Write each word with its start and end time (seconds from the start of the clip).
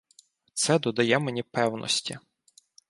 Це 0.53 0.79
додає 0.79 1.19
мені 1.19 1.43
певності. 1.43 2.19